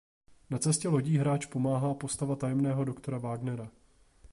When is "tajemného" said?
2.35-2.85